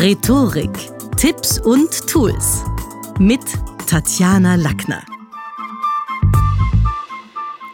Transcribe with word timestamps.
Rhetorik, 0.00 0.70
Tipps 1.16 1.58
und 1.58 1.90
Tools 2.06 2.62
mit 3.18 3.40
Tatjana 3.88 4.54
Lackner. 4.54 5.04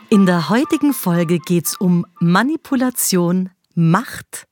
In 0.08 0.24
der 0.24 0.48
heutigen 0.48 0.94
Folge 0.94 1.38
geht 1.38 1.66
es 1.66 1.76
um 1.76 2.06
Manipulation, 2.20 3.50
Macht 3.74 4.46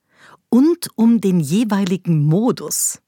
und 0.49 0.87
um 0.93 1.19
den 1.19 1.39
jeweiligen 1.39 2.23
Modus. 2.23 3.01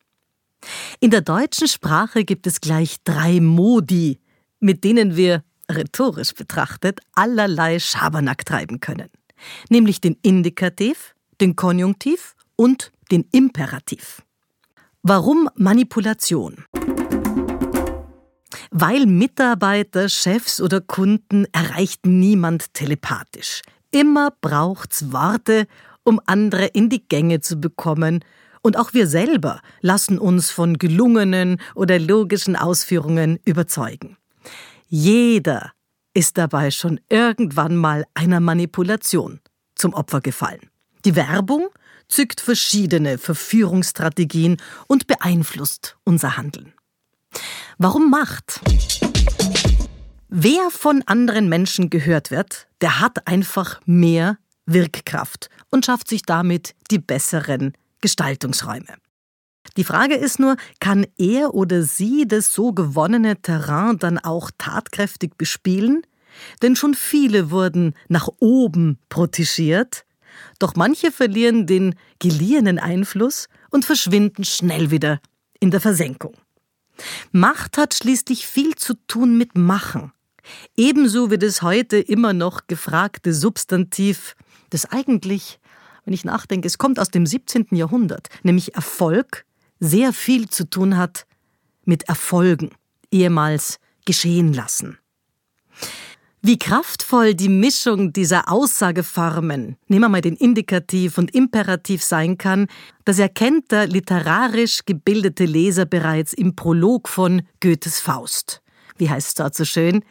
In 1.00 1.12
der 1.12 1.22
deutschen 1.22 1.68
Sprache 1.68 2.26
gibt 2.26 2.48
es 2.48 2.60
gleich 2.60 2.96
drei 3.04 3.42
Modi, 3.42 4.20
mit 4.60 4.84
denen 4.84 5.16
wir, 5.16 5.44
rhetorisch 5.70 6.34
betrachtet, 6.34 7.02
allerlei 7.14 7.78
Schabernack 7.78 8.48
treiben 8.48 8.80
können. 8.80 9.12
Nämlich 9.70 10.02
den 10.02 10.18
Indikativ, 10.24 11.14
den 11.40 11.56
Konjunktiv 11.56 12.34
und 12.56 12.92
den 13.12 13.26
Imperativ. 13.32 14.25
Warum 15.08 15.48
Manipulation? 15.54 16.66
Weil 18.72 19.06
Mitarbeiter, 19.06 20.10
Chefs 20.10 20.60
oder 20.60 20.82
Kunden 20.82 21.46
erreicht 21.52 22.08
niemand 22.08 22.74
telepathisch. 22.74 23.62
Immer 23.92 24.32
braucht's 24.42 25.12
Worte, 25.12 25.68
um 26.04 26.20
andere 26.26 26.66
in 26.66 26.90
die 26.90 27.08
Gänge 27.08 27.40
zu 27.40 27.58
bekommen. 27.58 28.26
Und 28.64 28.80
auch 28.80 28.96
wir 28.96 29.06
selber 29.06 29.62
lassen 29.80 30.18
uns 30.18 30.50
von 30.50 30.80
gelungenen 30.80 31.62
oder 31.76 32.00
logischen 32.00 32.56
Ausführungen 32.56 33.38
überzeugen. 33.46 34.18
Jeder 34.88 35.74
ist 36.16 36.40
dabei 36.40 36.72
schon 36.72 37.00
irgendwann 37.10 37.76
mal 37.76 38.06
einer 38.16 38.40
Manipulation 38.40 39.40
zum 39.76 39.94
Opfer 39.94 40.22
gefallen. 40.22 40.72
Die 41.06 41.16
Werbung 41.16 41.68
zückt 42.08 42.42
verschiedene 42.42 43.18
Verführungsstrategien 43.18 44.58
und 44.88 45.08
beeinflusst 45.08 45.98
unser 46.04 46.38
Handeln. 46.38 46.74
Warum 47.78 48.10
Macht? 48.10 48.62
Wer 50.30 50.70
von 50.70 51.04
anderen 51.06 51.50
Menschen 51.50 51.90
gehört 51.90 52.32
wird, 52.32 52.68
der 52.82 53.00
hat 53.00 53.28
einfach 53.28 53.80
mehr 53.86 54.38
Wirkkraft 54.66 55.50
und 55.70 55.86
schafft 55.86 56.08
sich 56.08 56.24
damit 56.24 56.76
die 56.92 57.00
besseren 57.00 57.74
Gestaltungsräume. 58.02 58.96
Die 59.78 59.84
Frage 59.84 60.16
ist 60.16 60.40
nur, 60.40 60.58
kann 60.80 61.06
er 61.18 61.54
oder 61.54 61.84
sie 61.84 62.28
das 62.28 62.54
so 62.54 62.72
gewonnene 62.72 63.42
Terrain 63.42 63.98
dann 64.00 64.18
auch 64.18 64.52
tatkräftig 64.58 65.38
bespielen? 65.38 66.04
Denn 66.62 66.76
schon 66.76 66.94
viele 66.94 67.52
wurden 67.52 67.94
nach 68.08 68.30
oben 68.40 69.00
protegiert, 69.10 70.06
doch 70.60 70.76
manche 70.76 71.12
verlieren 71.12 71.68
den 71.68 71.96
geliehenen 72.20 72.80
Einfluss 72.80 73.48
und 73.70 73.86
verschwinden 73.86 74.44
schnell 74.44 74.92
wieder 74.92 75.20
in 75.60 75.72
der 75.72 75.82
Versenkung. 75.82 76.36
Macht 77.32 77.78
hat 77.78 77.94
schließlich 77.94 78.48
viel 78.48 78.76
zu 78.76 78.94
tun 79.08 79.38
mit 79.38 79.58
Machen. 79.58 80.12
Ebenso 80.76 81.32
wie 81.32 81.38
das 81.38 81.62
heute 81.62 81.98
immer 81.98 82.34
noch 82.34 82.68
gefragte 82.68 83.34
Substantiv, 83.34 84.36
das 84.70 84.86
eigentlich, 84.86 85.60
wenn 86.06 86.14
ich 86.14 86.26
nachdenke, 86.26 86.68
es 86.68 86.78
kommt 86.78 87.00
aus 87.00 87.10
dem 87.10 87.26
17. 87.26 87.68
Jahrhundert, 87.72 88.30
nämlich 88.44 88.76
Erfolg, 88.76 89.46
sehr 89.80 90.14
viel 90.14 90.50
zu 90.50 90.70
tun 90.70 90.98
hat 90.98 91.26
mit 91.84 92.04
Erfolgen, 92.04 92.72
ehemals 93.12 93.80
geschehen 94.06 94.54
lassen. 94.54 94.98
Wie 96.48 96.60
kraftvoll 96.60 97.34
die 97.34 97.50
Mischung 97.50 98.14
dieser 98.14 98.52
Aussageformen, 98.52 99.78
nehmen 99.88 100.02
wir 100.02 100.10
mal 100.10 100.22
den 100.22 100.36
Indikativ 100.36 101.18
und 101.18 101.34
Imperativ 101.34 102.04
sein 102.04 102.38
kann, 102.38 102.68
das 103.04 103.18
erkennt 103.18 103.72
der 103.72 103.88
literarisch 103.88 104.86
gebildete 104.86 105.46
Leser 105.46 105.88
bereits 105.88 106.34
im 106.34 106.56
Prolog 106.56 107.10
von 107.10 107.42
Goethes 107.62 108.00
Faust. 108.00 108.62
Wie 108.96 109.10
heißt 109.10 109.30
es 109.30 109.34
dort 109.34 109.56
so 109.56 109.66
schön? 109.66 110.06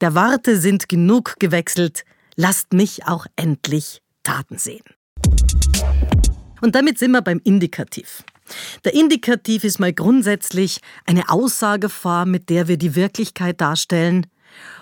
Der 0.00 0.14
Worte 0.14 0.56
sind 0.60 0.88
genug 0.88 1.34
gewechselt, 1.40 2.04
lasst 2.36 2.72
mich 2.72 3.08
auch 3.08 3.26
endlich 3.34 4.02
Taten 4.22 4.58
sehen. 4.58 4.84
Und 6.60 6.76
damit 6.76 7.00
sind 7.00 7.10
wir 7.10 7.22
beim 7.22 7.40
Indikativ. 7.42 8.22
Der 8.84 8.94
Indikativ 8.94 9.64
ist 9.64 9.80
mal 9.80 9.92
grundsätzlich 9.92 10.80
eine 11.06 11.28
Aussageform, 11.28 12.30
mit 12.30 12.50
der 12.50 12.68
wir 12.68 12.76
die 12.76 12.94
Wirklichkeit 12.94 13.60
darstellen, 13.60 14.28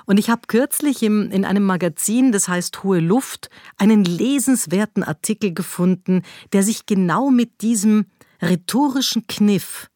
und 0.06 0.18
ich 0.18 0.30
habe 0.30 0.42
kürzlich 0.46 1.02
im, 1.02 1.30
in 1.30 1.44
einem 1.44 1.64
Magazin, 1.64 2.32
das 2.32 2.48
heißt 2.48 2.82
Hohe 2.82 3.00
Luft, 3.00 3.50
einen 3.76 4.04
lesenswerten 4.04 5.02
Artikel 5.02 5.52
gefunden, 5.54 6.22
der 6.52 6.62
sich 6.62 6.86
genau 6.86 7.30
mit 7.30 7.62
diesem 7.62 8.06
rhetorischen 8.42 9.26
Kniff 9.26 9.88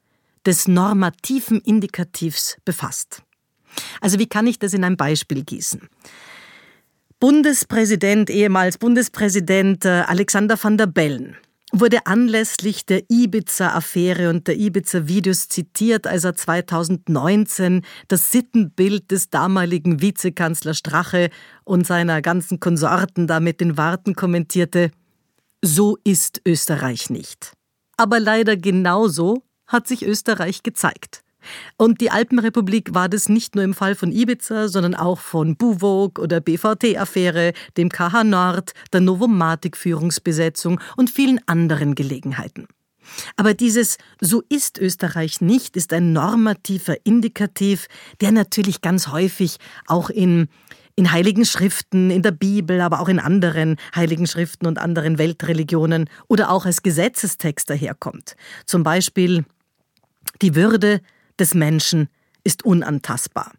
des 0.47 0.69
normativen 0.69 1.61
Indikativs 1.61 2.57
befasst. 2.65 3.23
Also 4.01 4.19
wie 4.19 4.29
kann 4.29 4.47
ich 4.47 4.59
das 4.59 4.75
in 4.75 4.85
ein 4.85 4.97
Beispiel 4.97 5.43
gießen? 5.43 5.89
Bundespräsident, 7.19 8.29
ehemals 8.29 8.79
Bundespräsident 8.79 9.85
äh, 9.85 10.05
Alexander 10.06 10.62
van 10.62 10.77
der 10.77 10.87
Bellen 10.87 11.37
wurde 11.81 12.07
anlässlich 12.07 12.87
der 12.87 13.03
Ibiza-Affäre 13.11 14.31
und 14.31 14.47
der 14.47 14.57
Ibiza-Videos 14.57 15.49
zitiert, 15.49 16.07
als 16.07 16.25
er 16.25 16.37
2019 16.37 17.83
das 18.09 18.31
Sittenbild 18.31 19.11
des 19.11 19.31
damaligen 19.31 20.01
Vizekanzler 20.01 20.75
Strache 20.75 21.31
und 21.65 21.87
seiner 21.87 22.23
ganzen 22.23 22.61
Konsorten 22.61 23.27
da 23.27 23.41
mit 23.41 23.61
den 23.61 23.77
Warten 23.77 24.15
kommentierte. 24.15 24.91
So 25.62 25.99
ist 26.05 26.43
Österreich 26.47 27.11
nicht. 27.11 27.53
Aber 27.97 28.21
leider 28.21 28.56
genauso 28.56 29.43
hat 29.67 29.89
sich 29.89 30.05
Österreich 30.05 30.62
gezeigt. 30.62 31.24
Und 31.77 32.00
die 32.00 32.10
Alpenrepublik 32.10 32.94
war 32.94 33.09
das 33.09 33.28
nicht 33.28 33.55
nur 33.55 33.65
im 33.65 33.75
Fall 33.75 33.94
von 33.94 34.12
Ibiza, 34.12 34.69
sondern 34.69 34.94
auch 34.94 35.19
von 35.21 35.56
Buwog 35.56 36.19
oder 36.19 36.41
BVT-Affäre, 36.41 37.53
dem 37.77 37.88
KH 37.88 38.25
Nord, 38.25 38.72
der 38.93 39.00
Novomatic-Führungsbesetzung 39.00 40.81
und 40.97 41.10
vielen 41.10 41.41
anderen 41.47 41.94
Gelegenheiten. 41.94 42.66
Aber 43.37 43.55
dieses 43.55 43.99
So 44.21 44.43
ist 44.49 44.78
Österreich 44.78 45.41
nicht 45.41 45.77
ist 45.77 45.93
ein 45.93 46.12
normativer 46.12 46.97
Indikativ, 47.05 47.87
der 48.21 48.32
natürlich 48.32 48.81
ganz 48.81 49.09
häufig 49.09 49.59
auch 49.87 50.11
in 50.11 50.49
in 50.97 51.11
heiligen 51.11 51.44
Schriften, 51.44 52.11
in 52.11 52.22
der 52.22 52.31
Bibel, 52.31 52.81
aber 52.81 53.00
auch 53.00 53.09
in 53.09 53.19
anderen 53.19 53.78
heiligen 53.94 54.26
Schriften 54.26 54.66
und 54.66 54.78
anderen 54.78 55.19
Weltreligionen 55.19 56.09
oder 56.28 56.50
auch 56.50 56.66
als 56.66 56.82
Gesetzestext 56.82 57.69
daherkommt. 57.69 58.37
Zum 58.65 58.84
Beispiel 58.84 59.44
die 60.41 60.55
Würde 60.55 61.00
des 61.39 61.55
Menschen 61.55 62.09
ist 62.45 62.65
unantastbar. 62.65 63.53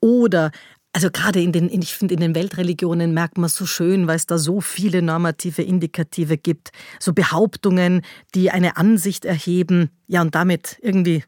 Oder 0.00 0.50
also 0.92 1.10
gerade 1.10 1.40
in 1.40 1.52
den, 1.52 1.70
ich 1.70 1.94
finde, 1.94 2.14
in 2.14 2.20
den 2.20 2.34
Weltreligionen 2.34 3.14
merkt 3.14 3.38
man 3.38 3.48
so 3.48 3.64
schön, 3.64 4.06
weil 4.06 4.16
es 4.16 4.26
da 4.26 4.36
so 4.36 4.60
viele 4.60 5.00
normative 5.00 5.62
Indikative 5.62 6.36
gibt, 6.36 6.70
so 7.00 7.14
Behauptungen, 7.14 8.02
die 8.34 8.50
eine 8.50 8.76
Ansicht 8.76 9.24
erheben, 9.24 9.90
ja 10.06 10.20
und 10.20 10.34
damit 10.34 10.78
irgendwie 10.82 11.24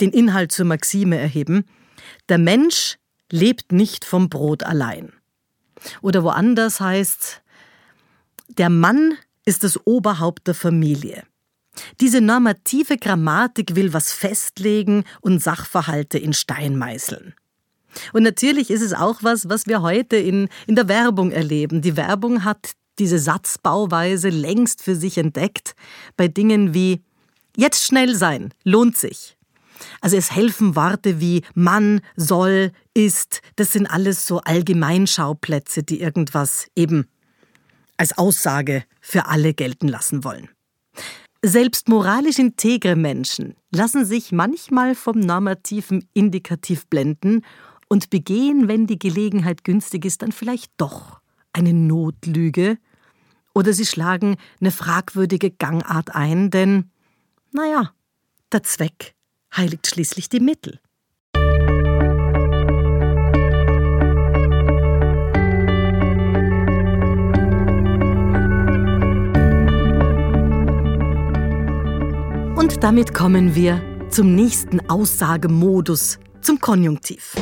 den 0.00 0.10
Inhalt 0.10 0.52
zur 0.52 0.66
Maxime 0.66 1.16
erheben. 1.18 1.64
Der 2.28 2.38
Mensch 2.38 2.98
lebt 3.32 3.72
nicht 3.72 4.04
vom 4.04 4.28
Brot 4.28 4.62
allein. 4.62 5.12
Oder 6.02 6.22
woanders 6.22 6.80
heißt, 6.80 7.42
der 8.48 8.68
Mann 8.68 9.14
ist 9.46 9.64
das 9.64 9.86
Oberhaupt 9.86 10.46
der 10.46 10.54
Familie. 10.54 11.22
Diese 12.00 12.20
normative 12.20 12.96
Grammatik 12.96 13.76
will 13.76 13.92
was 13.92 14.12
festlegen 14.12 15.04
und 15.20 15.42
Sachverhalte 15.42 16.18
in 16.18 16.32
Stein 16.32 16.76
meißeln. 16.76 17.34
Und 18.12 18.22
natürlich 18.22 18.70
ist 18.70 18.82
es 18.82 18.92
auch 18.92 19.22
was, 19.22 19.48
was 19.48 19.66
wir 19.66 19.82
heute 19.82 20.16
in, 20.16 20.48
in 20.66 20.76
der 20.76 20.88
Werbung 20.88 21.32
erleben. 21.32 21.82
Die 21.82 21.96
Werbung 21.96 22.44
hat 22.44 22.72
diese 22.98 23.18
Satzbauweise 23.18 24.28
längst 24.28 24.82
für 24.82 24.94
sich 24.94 25.18
entdeckt 25.18 25.74
bei 26.16 26.28
Dingen 26.28 26.74
wie 26.74 27.02
jetzt 27.56 27.84
schnell 27.84 28.14
sein, 28.14 28.52
lohnt 28.64 28.96
sich. 28.96 29.36
Also 30.00 30.16
es 30.16 30.30
helfen 30.30 30.76
Worte 30.76 31.20
wie 31.20 31.42
Mann, 31.54 32.02
soll, 32.16 32.72
ist, 32.94 33.40
das 33.56 33.72
sind 33.72 33.86
alles 33.86 34.26
so 34.26 34.40
Allgemeinschauplätze, 34.40 35.82
die 35.82 36.00
irgendwas 36.00 36.68
eben 36.76 37.06
als 37.96 38.16
Aussage 38.16 38.84
für 39.00 39.26
alle 39.26 39.54
gelten 39.54 39.88
lassen 39.88 40.22
wollen. 40.22 40.48
Selbst 41.42 41.88
moralisch 41.88 42.38
integre 42.38 42.96
Menschen 42.96 43.56
lassen 43.70 44.04
sich 44.04 44.30
manchmal 44.30 44.94
vom 44.94 45.18
normativen 45.18 46.06
Indikativ 46.12 46.86
blenden 46.86 47.46
und 47.88 48.10
begehen, 48.10 48.68
wenn 48.68 48.86
die 48.86 48.98
Gelegenheit 48.98 49.64
günstig 49.64 50.04
ist, 50.04 50.20
dann 50.20 50.32
vielleicht 50.32 50.70
doch 50.76 51.20
eine 51.54 51.72
Notlüge 51.72 52.76
oder 53.54 53.72
sie 53.72 53.86
schlagen 53.86 54.36
eine 54.60 54.70
fragwürdige 54.70 55.50
Gangart 55.50 56.14
ein, 56.14 56.50
denn, 56.50 56.90
naja, 57.52 57.94
der 58.52 58.62
Zweck 58.62 59.14
heiligt 59.56 59.86
schließlich 59.86 60.28
die 60.28 60.40
Mittel. 60.40 60.78
Und 72.70 72.84
damit 72.84 73.14
kommen 73.14 73.56
wir 73.56 73.82
zum 74.10 74.36
nächsten 74.36 74.88
Aussagemodus, 74.88 76.20
zum 76.40 76.60
Konjunktiv. 76.60 77.34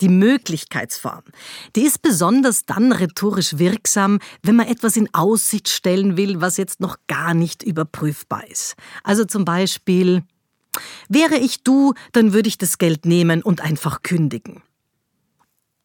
Die 0.00 0.08
Möglichkeitsform, 0.08 1.24
die 1.76 1.82
ist 1.82 2.00
besonders 2.00 2.64
dann 2.64 2.92
rhetorisch 2.92 3.58
wirksam, 3.58 4.20
wenn 4.42 4.56
man 4.56 4.68
etwas 4.68 4.96
in 4.96 5.12
Aussicht 5.12 5.68
stellen 5.68 6.16
will, 6.16 6.40
was 6.40 6.56
jetzt 6.56 6.80
noch 6.80 6.96
gar 7.08 7.34
nicht 7.34 7.62
überprüfbar 7.62 8.48
ist. 8.48 8.74
Also 9.04 9.26
zum 9.26 9.44
Beispiel, 9.44 10.22
wäre 11.10 11.36
ich 11.36 11.62
du, 11.62 11.92
dann 12.12 12.32
würde 12.32 12.48
ich 12.48 12.56
das 12.56 12.78
Geld 12.78 13.04
nehmen 13.04 13.42
und 13.42 13.60
einfach 13.60 14.02
kündigen. 14.02 14.62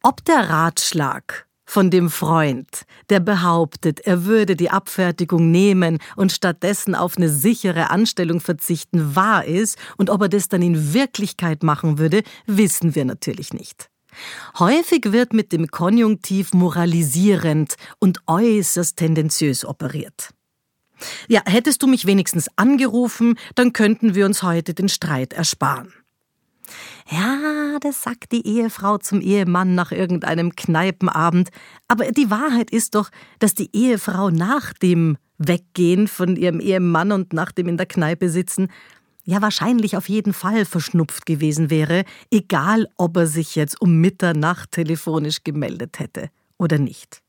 Ob 0.01 0.23
der 0.23 0.49
Ratschlag 0.49 1.47
von 1.65 1.89
dem 1.89 2.09
Freund, 2.09 2.83
der 3.09 3.19
behauptet, 3.19 4.01
er 4.01 4.25
würde 4.25 4.55
die 4.55 4.69
Abfertigung 4.69 5.51
nehmen 5.51 5.99
und 6.15 6.31
stattdessen 6.31 6.95
auf 6.95 7.17
eine 7.17 7.29
sichere 7.29 7.89
Anstellung 7.89 8.39
verzichten, 8.39 9.15
wahr 9.15 9.45
ist 9.45 9.77
und 9.97 10.09
ob 10.09 10.21
er 10.21 10.29
das 10.29 10.49
dann 10.49 10.61
in 10.61 10.93
Wirklichkeit 10.93 11.63
machen 11.63 11.97
würde, 11.97 12.23
wissen 12.45 12.95
wir 12.95 13.05
natürlich 13.05 13.53
nicht. 13.53 13.89
Häufig 14.59 15.11
wird 15.11 15.33
mit 15.33 15.51
dem 15.51 15.67
Konjunktiv 15.67 16.53
moralisierend 16.53 17.75
und 17.99 18.19
äußerst 18.27 18.97
tendenziös 18.97 19.65
operiert. 19.65 20.29
Ja, 21.27 21.41
hättest 21.45 21.81
du 21.81 21.87
mich 21.87 22.05
wenigstens 22.05 22.47
angerufen, 22.55 23.37
dann 23.55 23.73
könnten 23.73 24.15
wir 24.15 24.25
uns 24.25 24.43
heute 24.43 24.73
den 24.73 24.89
Streit 24.89 25.33
ersparen. 25.33 25.91
Ja, 27.09 27.77
das 27.81 28.03
sagt 28.03 28.31
die 28.31 28.47
Ehefrau 28.47 28.97
zum 28.97 29.21
Ehemann 29.21 29.75
nach 29.75 29.91
irgendeinem 29.91 30.55
Kneipenabend. 30.55 31.49
Aber 31.87 32.11
die 32.11 32.29
Wahrheit 32.29 32.71
ist 32.71 32.95
doch, 32.95 33.09
dass 33.39 33.53
die 33.53 33.69
Ehefrau 33.73 34.29
nach 34.29 34.73
dem 34.73 35.17
Weggehen 35.37 36.07
von 36.07 36.35
ihrem 36.35 36.59
Ehemann 36.59 37.11
und 37.11 37.33
nach 37.33 37.51
dem 37.51 37.67
in 37.67 37.77
der 37.77 37.85
Kneipe 37.85 38.29
sitzen, 38.29 38.69
ja 39.25 39.41
wahrscheinlich 39.41 39.97
auf 39.97 40.09
jeden 40.09 40.33
Fall 40.33 40.65
verschnupft 40.65 41.25
gewesen 41.25 41.69
wäre, 41.69 42.03
egal 42.31 42.87
ob 42.97 43.17
er 43.17 43.27
sich 43.27 43.55
jetzt 43.55 43.81
um 43.81 43.99
Mitternacht 43.99 44.71
telefonisch 44.71 45.43
gemeldet 45.43 45.99
hätte 45.99 46.29
oder 46.57 46.77
nicht. 46.77 47.21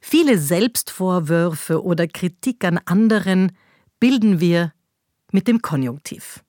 Viele 0.00 0.38
Selbstvorwürfe 0.38 1.82
oder 1.82 2.06
Kritik 2.06 2.64
an 2.64 2.78
anderen 2.84 3.52
bilden 4.00 4.40
wir 4.40 4.72
mit 5.32 5.48
dem 5.48 5.62
Konjunktiv. 5.62 6.43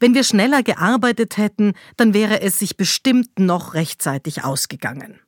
Wenn 0.00 0.14
wir 0.14 0.24
schneller 0.24 0.62
gearbeitet 0.62 1.36
hätten, 1.36 1.72
dann 1.96 2.14
wäre 2.14 2.40
es 2.40 2.58
sich 2.58 2.76
bestimmt 2.76 3.38
noch 3.38 3.74
rechtzeitig 3.74 4.44
ausgegangen. 4.44 5.20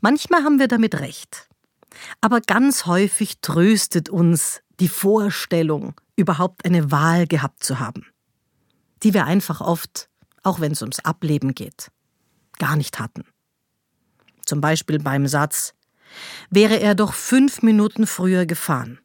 Manchmal 0.00 0.42
haben 0.42 0.58
wir 0.58 0.68
damit 0.68 1.00
recht. 1.00 1.48
Aber 2.20 2.40
ganz 2.40 2.86
häufig 2.86 3.40
tröstet 3.40 4.08
uns 4.08 4.60
die 4.80 4.88
Vorstellung, 4.88 5.94
überhaupt 6.16 6.64
eine 6.64 6.90
Wahl 6.90 7.26
gehabt 7.26 7.64
zu 7.64 7.78
haben, 7.78 8.06
die 9.02 9.14
wir 9.14 9.26
einfach 9.26 9.60
oft, 9.60 10.08
auch 10.42 10.60
wenn 10.60 10.72
es 10.72 10.82
ums 10.82 11.00
Ableben 11.00 11.54
geht, 11.54 11.90
gar 12.58 12.76
nicht 12.76 12.98
hatten. 12.98 13.24
Zum 14.44 14.60
Beispiel 14.60 14.98
beim 14.98 15.26
Satz, 15.26 15.74
wäre 16.50 16.78
er 16.80 16.94
doch 16.94 17.14
fünf 17.14 17.62
Minuten 17.62 18.06
früher 18.06 18.46
gefahren, 18.46 19.00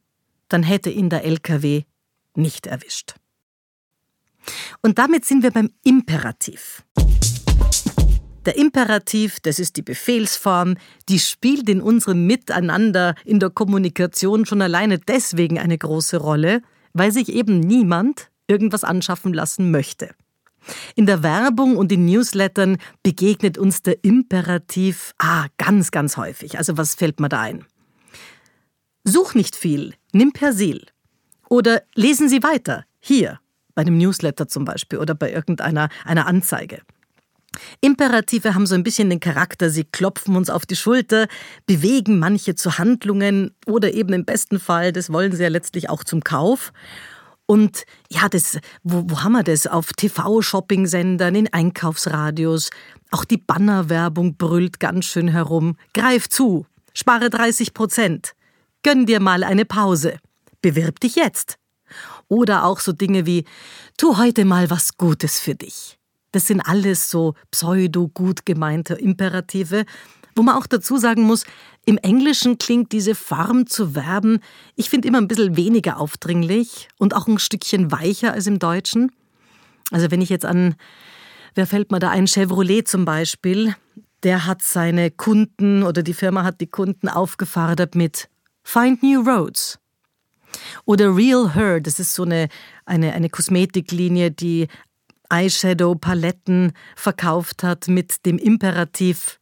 dann 0.49 0.63
hätte 0.63 0.89
ihn 0.89 1.09
der 1.09 1.23
LKW 1.23 1.83
nicht 2.35 2.67
erwischt. 2.67 3.15
Und 4.83 4.97
damit 4.97 5.25
sind 5.25 5.43
wir 5.43 5.51
beim 5.51 5.69
Imperativ. 5.83 6.83
Der 8.45 8.57
Imperativ, 8.57 9.39
das 9.39 9.59
ist 9.59 9.77
die 9.77 9.83
Befehlsform, 9.83 10.75
die 11.07 11.19
spielt 11.19 11.69
in 11.69 11.81
unserem 11.81 12.25
Miteinander 12.25 13.13
in 13.23 13.39
der 13.39 13.51
Kommunikation 13.51 14.47
schon 14.47 14.63
alleine 14.63 14.97
deswegen 14.97 15.59
eine 15.59 15.77
große 15.77 16.17
Rolle, 16.17 16.63
weil 16.93 17.11
sich 17.11 17.29
eben 17.29 17.59
niemand 17.59 18.31
irgendwas 18.47 18.83
anschaffen 18.83 19.33
lassen 19.33 19.69
möchte. 19.69 20.15
In 20.95 21.05
der 21.05 21.21
Werbung 21.21 21.77
und 21.77 21.91
in 21.91 22.05
Newslettern 22.05 22.77
begegnet 23.03 23.59
uns 23.59 23.83
der 23.83 24.03
Imperativ 24.03 25.13
ah, 25.19 25.45
ganz, 25.57 25.91
ganz 25.91 26.17
häufig. 26.17 26.57
Also 26.57 26.77
was 26.77 26.95
fällt 26.95 27.19
mir 27.19 27.29
da 27.29 27.41
ein? 27.41 27.65
Such 29.03 29.35
nicht 29.35 29.55
viel, 29.55 29.93
nimm 30.11 30.31
Persil. 30.31 30.87
Oder 31.49 31.83
lesen 31.93 32.29
Sie 32.29 32.41
weiter, 32.41 32.85
hier 32.99 33.39
bei 33.81 33.87
einem 33.87 33.97
Newsletter 33.97 34.47
zum 34.47 34.63
Beispiel 34.63 34.99
oder 34.99 35.15
bei 35.15 35.31
irgendeiner 35.31 35.89
einer 36.05 36.27
Anzeige. 36.27 36.81
Imperative 37.81 38.53
haben 38.53 38.67
so 38.67 38.75
ein 38.75 38.83
bisschen 38.83 39.09
den 39.09 39.19
Charakter, 39.19 39.69
sie 39.71 39.83
klopfen 39.83 40.35
uns 40.35 40.49
auf 40.49 40.65
die 40.65 40.75
Schulter, 40.75 41.27
bewegen 41.65 42.19
manche 42.19 42.53
zu 42.55 42.77
Handlungen 42.77 43.55
oder 43.65 43.93
eben 43.93 44.13
im 44.13 44.23
besten 44.23 44.59
Fall, 44.59 44.93
das 44.93 45.11
wollen 45.11 45.31
sie 45.31 45.43
ja 45.43 45.49
letztlich 45.49 45.89
auch 45.89 46.03
zum 46.03 46.23
Kauf. 46.23 46.71
Und 47.47 47.85
ja, 48.09 48.29
das, 48.29 48.59
wo, 48.83 49.03
wo 49.07 49.23
haben 49.23 49.33
wir 49.33 49.43
das? 49.43 49.67
Auf 49.67 49.91
TV-Shopping-Sendern, 49.93 51.35
in 51.35 51.51
Einkaufsradios. 51.51 52.69
Auch 53.09 53.25
die 53.25 53.37
Bannerwerbung 53.37 54.37
brüllt 54.37 54.79
ganz 54.79 55.05
schön 55.05 55.27
herum. 55.27 55.75
Greif 55.93 56.29
zu, 56.29 56.65
spare 56.93 57.29
30 57.29 57.73
Prozent. 57.73 58.33
Gönn 58.83 59.05
dir 59.05 59.19
mal 59.19 59.43
eine 59.43 59.65
Pause. 59.65 60.17
Bewirb 60.61 61.01
dich 61.01 61.15
jetzt. 61.15 61.57
Oder 62.31 62.63
auch 62.63 62.79
so 62.79 62.93
Dinge 62.93 63.25
wie, 63.25 63.43
tu 63.97 64.17
heute 64.17 64.45
mal 64.45 64.69
was 64.69 64.95
Gutes 64.95 65.37
für 65.37 65.53
dich. 65.53 65.97
Das 66.31 66.47
sind 66.47 66.61
alles 66.61 67.11
so 67.11 67.33
pseudo-gut 67.51 68.45
gemeinte 68.45 68.93
Imperative, 68.93 69.83
wo 70.33 70.41
man 70.41 70.55
auch 70.55 70.65
dazu 70.65 70.95
sagen 70.95 71.23
muss, 71.23 71.43
im 71.85 71.97
Englischen 71.97 72.57
klingt 72.57 72.93
diese 72.93 73.15
Form 73.15 73.67
zu 73.67 73.95
werben, 73.95 74.39
ich 74.77 74.89
finde 74.89 75.09
immer 75.09 75.17
ein 75.17 75.27
bisschen 75.27 75.57
weniger 75.57 75.99
aufdringlich 75.99 76.87
und 76.97 77.17
auch 77.17 77.27
ein 77.27 77.37
Stückchen 77.37 77.91
weicher 77.91 78.31
als 78.31 78.47
im 78.47 78.59
Deutschen. 78.59 79.11
Also 79.91 80.09
wenn 80.09 80.21
ich 80.21 80.29
jetzt 80.29 80.45
an, 80.45 80.75
wer 81.53 81.67
fällt 81.67 81.91
mir 81.91 81.99
da 81.99 82.11
ein, 82.11 82.27
Chevrolet 82.27 82.87
zum 82.87 83.03
Beispiel, 83.03 83.75
der 84.23 84.45
hat 84.45 84.61
seine 84.61 85.11
Kunden 85.11 85.83
oder 85.83 86.01
die 86.01 86.13
Firma 86.13 86.45
hat 86.45 86.61
die 86.61 86.67
Kunden 86.67 87.09
aufgefordert 87.09 87.93
mit 87.93 88.29
Find 88.63 89.03
New 89.03 89.19
Roads. 89.19 89.80
Oder 90.85 91.15
Real 91.15 91.53
Her, 91.53 91.81
das 91.81 91.99
ist 91.99 92.13
so 92.13 92.23
eine, 92.23 92.49
eine, 92.85 93.13
eine 93.13 93.29
Kosmetiklinie, 93.29 94.31
die 94.31 94.67
Eyeshadow-Paletten 95.29 96.73
verkauft 96.95 97.63
hat 97.63 97.87
mit 97.87 98.25
dem 98.25 98.37
Imperativ 98.37 99.39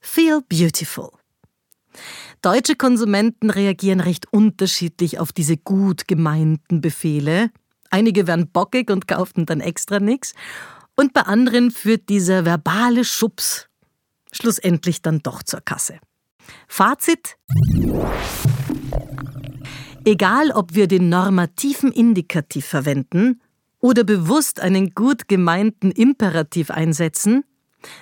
Feel 0.00 0.42
Beautiful. 0.48 1.10
Deutsche 2.42 2.76
Konsumenten 2.76 3.50
reagieren 3.50 4.00
recht 4.00 4.32
unterschiedlich 4.32 5.18
auf 5.18 5.32
diese 5.32 5.56
gut 5.56 6.08
gemeinten 6.08 6.80
Befehle. 6.80 7.50
Einige 7.90 8.26
werden 8.26 8.50
bockig 8.50 8.90
und 8.90 9.08
kaufen 9.08 9.46
dann 9.46 9.60
extra 9.60 9.98
nichts. 9.98 10.34
Und 10.96 11.12
bei 11.12 11.22
anderen 11.22 11.70
führt 11.70 12.08
dieser 12.08 12.44
verbale 12.44 13.04
Schubs 13.04 13.68
schlussendlich 14.32 15.02
dann 15.02 15.20
doch 15.20 15.42
zur 15.42 15.60
Kasse. 15.60 15.98
Fazit. 16.68 17.36
Egal, 20.04 20.50
ob 20.52 20.74
wir 20.74 20.88
den 20.88 21.08
normativen 21.10 21.92
Indikativ 21.92 22.64
verwenden 22.64 23.40
oder 23.80 24.02
bewusst 24.02 24.60
einen 24.60 24.94
gut 24.94 25.28
gemeinten 25.28 25.90
Imperativ 25.90 26.70
einsetzen, 26.70 27.44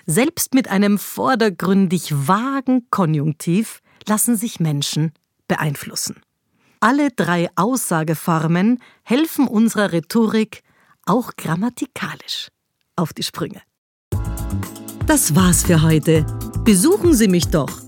selbst 0.07 0.55
mit 0.55 0.69
einem 0.69 0.99
vordergründig 0.99 2.13
vagen 2.29 2.87
Konjunktiv 2.91 3.81
lassen 4.07 4.37
sich 4.37 4.61
Menschen 4.61 5.13
beeinflussen. 5.49 6.17
Alle 6.81 7.11
drei 7.11 7.49
Aussageformen 7.57 8.81
helfen 9.03 9.49
unserer 9.49 9.93
Rhetorik 9.93 10.63
auch 11.05 11.33
grammatikalisch 11.37 12.49
auf 12.95 13.13
die 13.13 13.25
Sprünge. 13.25 13.61
Das 15.07 15.35
war's 15.35 15.65
für 15.65 15.83
heute. 15.83 16.25
Besuchen 16.65 17.15
Sie 17.15 17.29
mich 17.29 17.49
doch 17.49 17.88